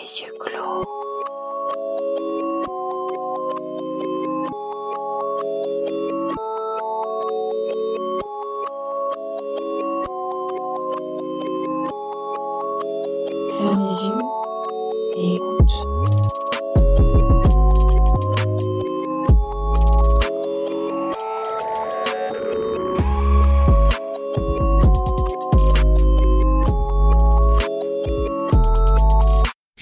[0.00, 0.84] Les yeux clos.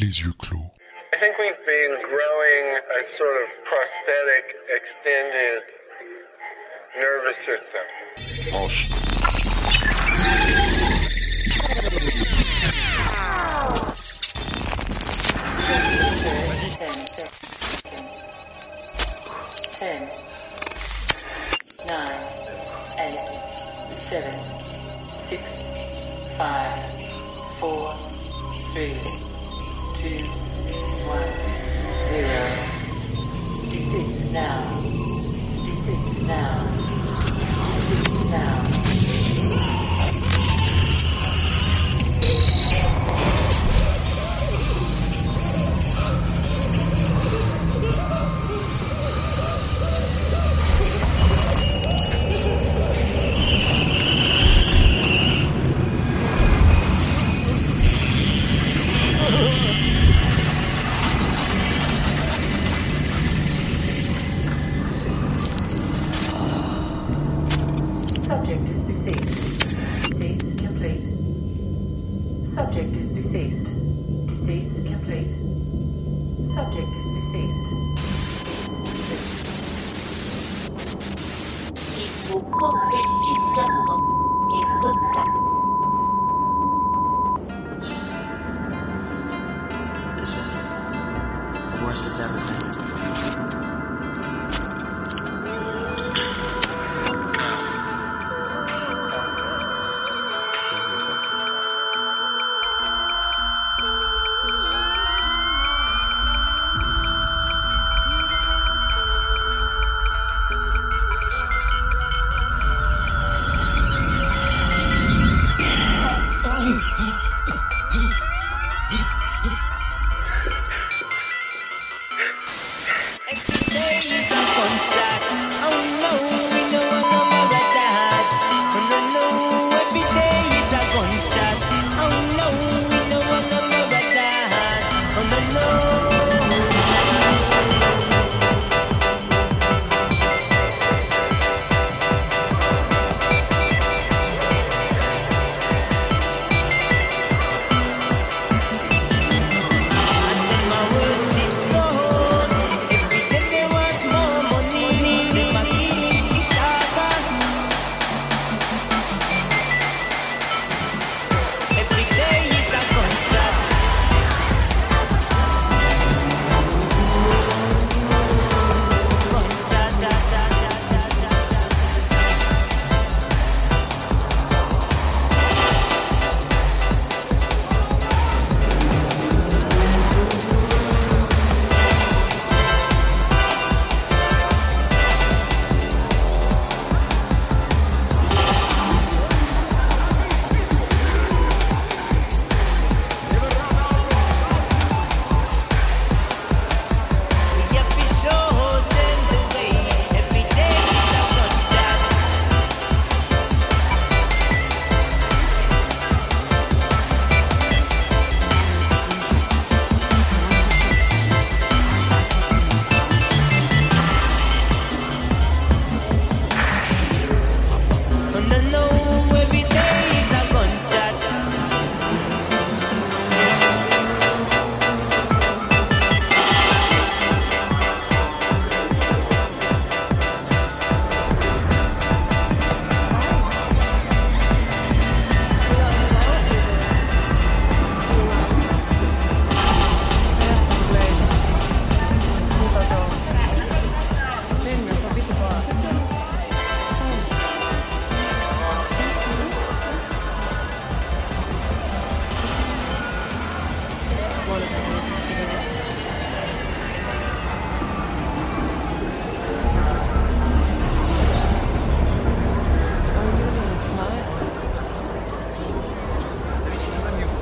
[0.07, 0.61] Les yeux clos.
[1.13, 5.63] I think we've been growing a sort of prosthetic, extended
[6.97, 7.85] nervous system.
[19.75, 20.09] Ten,
[21.89, 22.23] nine,
[23.01, 23.19] eight,
[23.97, 24.39] seven,
[25.11, 25.43] six,
[26.39, 26.79] five,
[27.59, 27.93] four,
[28.73, 29.26] three,
[30.09, 30.25] two,
[31.09, 31.33] one,
[32.07, 32.43] zero.
[33.71, 35.06] D6 now.
[72.57, 73.67] Subject is deceased.
[74.25, 75.29] Deceased complete.
[76.55, 77.67] Subject is deceased.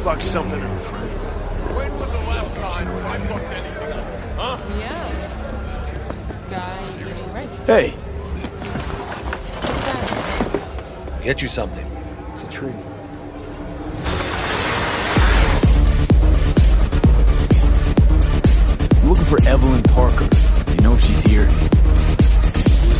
[0.05, 1.20] Fuck something in the friends.
[1.75, 3.19] When was the last time I
[4.78, 5.05] Yeah.
[6.50, 7.66] Guy eating rice.
[7.66, 7.94] Hey,
[11.25, 11.83] Get you something.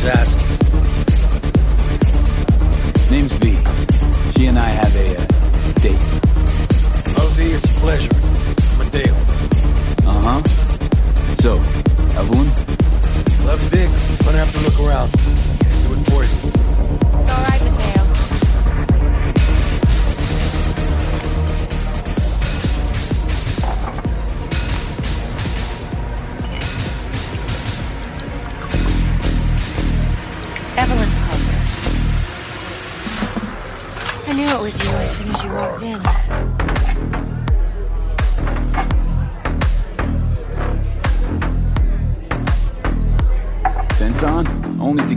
[0.05, 0.34] Who's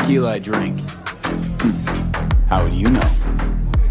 [0.08, 0.80] tequila I drink.
[1.60, 2.48] Hmm.
[2.48, 3.10] How would you know?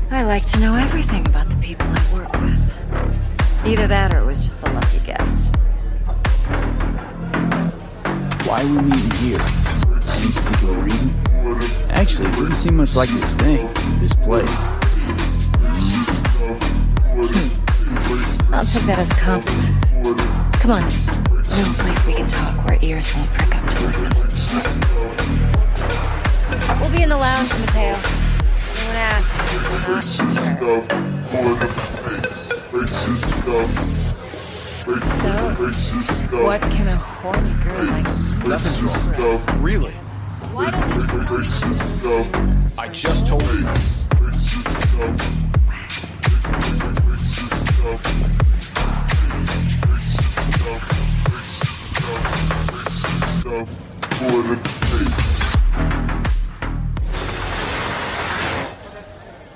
[0.09, 3.67] I like to know everything about the people I work with.
[3.67, 5.51] Either that or it was just a lucky guess.
[8.47, 9.39] Why are we meeting here?
[10.17, 11.13] Any particular reason?
[11.91, 13.69] Actually, it doesn't seem much like this thing,
[13.99, 14.49] this place.
[18.49, 19.83] I'll take that as a compliment.
[20.61, 20.81] Come on.
[20.81, 25.46] no place we can talk where ears won't prick up to listen.
[26.97, 27.93] We'll be in the lounge, Mateo.
[28.73, 30.31] Anyone asks, we're not sure.
[35.21, 38.05] So, what can a horny girl like
[38.41, 39.61] you Nothing's wrong.
[39.61, 39.91] Really?
[40.53, 41.01] Why don't you
[42.79, 43.67] I just told you.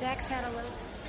[0.02, 1.01] Dex had a load.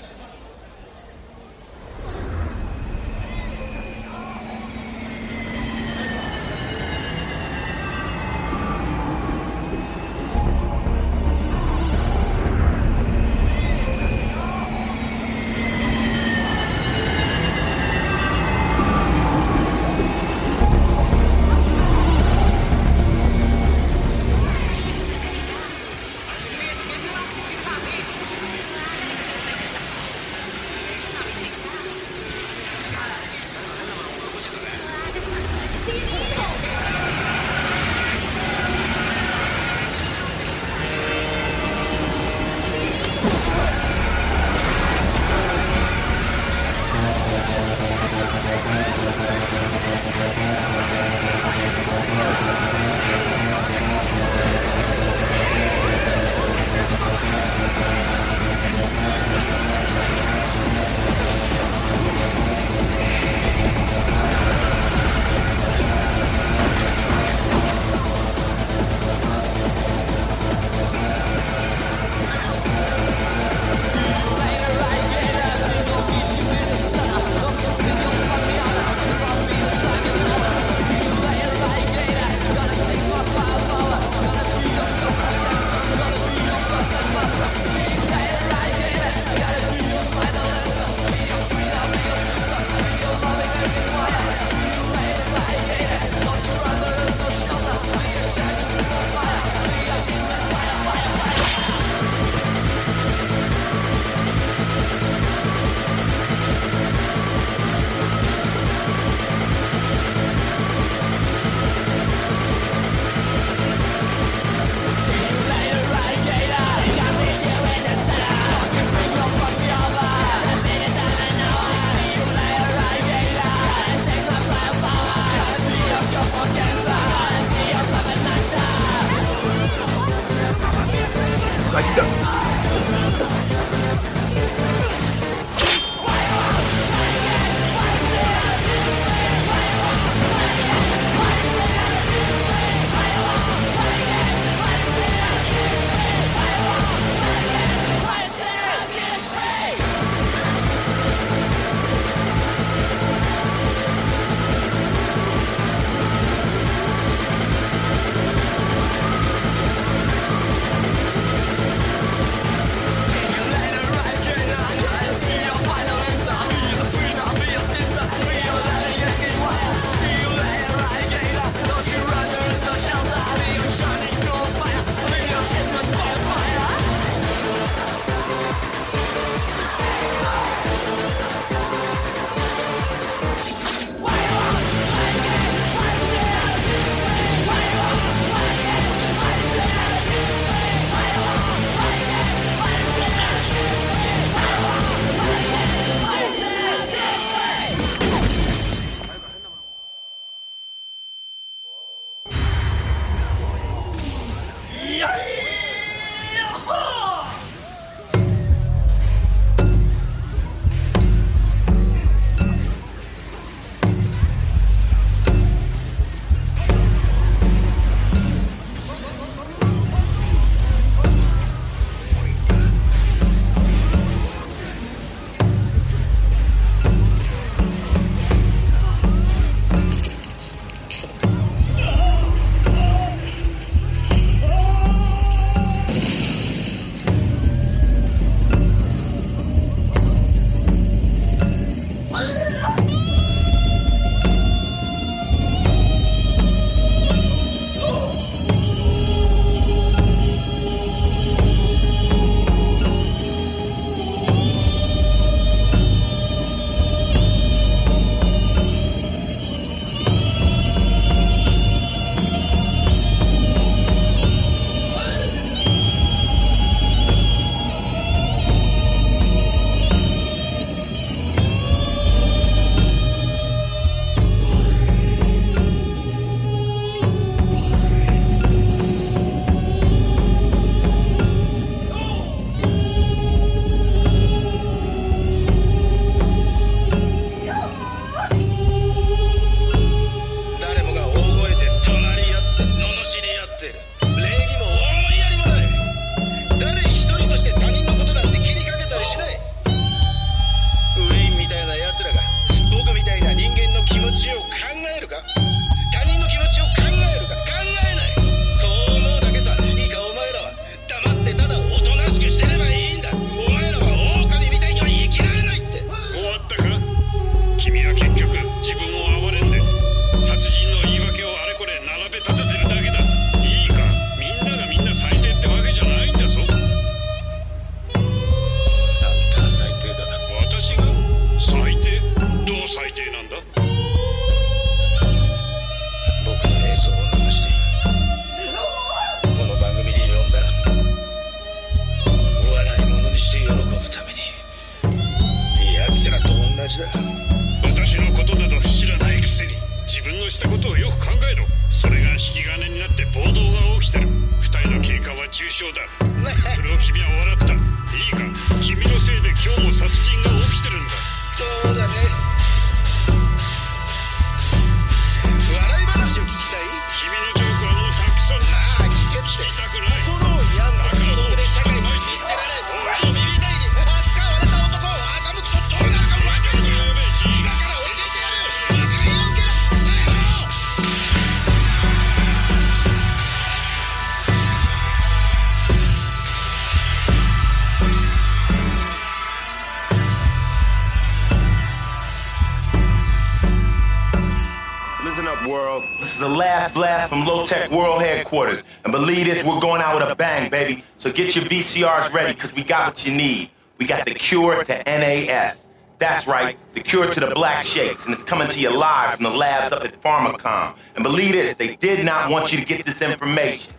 [397.08, 398.62] From Low Tech World Headquarters.
[398.84, 400.84] And believe this, we're going out with a bang, baby.
[400.98, 403.50] So get your VCRs ready, because we got what you need.
[403.78, 405.66] We got the cure to NAS.
[405.98, 408.06] That's right, the cure to the black shakes.
[408.06, 410.74] And it's coming to you live from the labs up at Pharmacom.
[410.96, 413.72] And believe this, they did not want you to get this information.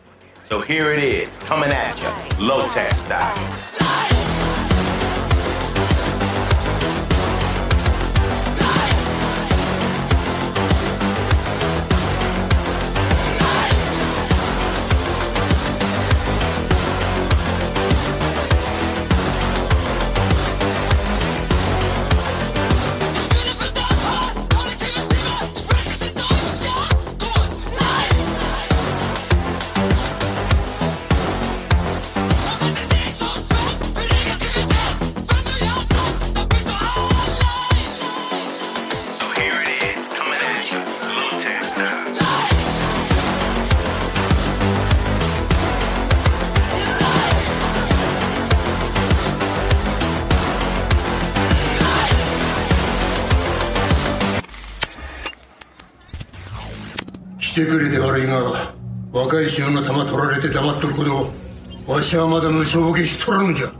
[0.49, 4.22] So here it is, coming at you, low tech style.
[57.53, 58.73] 来てくれて悪いが
[59.11, 61.31] 若い衆の弾取られて黙っとるほど
[61.85, 63.71] わしはまだ無償ボケしとらんのじゃ。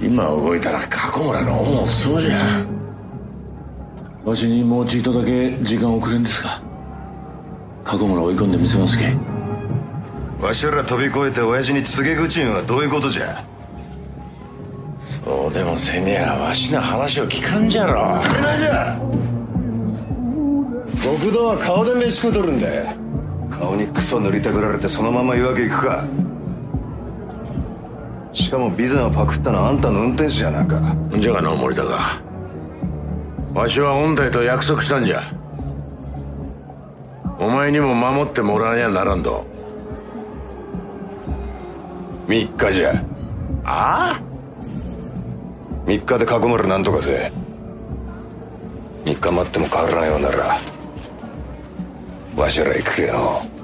[0.00, 2.64] 今動いたら過去村の恩をそうじゃ
[4.24, 6.62] わしにもうちいとだけ時間をくれんですか？
[7.82, 9.12] 過去村追い込んでみせますけ
[10.40, 13.44] わしら飛び越えて親父に告げ口んはどういうことじゃ？
[15.24, 18.20] そうでもせにゃわしの話を聞かんじゃろ。
[18.20, 18.58] 止めない。
[18.60, 19.00] じゃ
[21.02, 22.68] 極道は顔で飯食うとるんだ。
[23.50, 26.04] 顔にクソ塗りたくられてそのまま言うわけいくか。
[28.32, 30.80] しかも備前をパクったのはあんたの運転手じゃなか。
[31.18, 32.20] じゃがの森田が
[33.54, 35.32] わしは御体と約束したんじゃ。
[37.38, 39.44] お前にも守ってもらわにゃならんと
[42.28, 42.92] 3日じゃ。
[43.64, 44.20] ああ
[45.86, 47.32] ？3日で囲まれなんとかせ。
[49.04, 50.58] 3日待っても変わらないようなら
[52.36, 53.59] わしら行くけの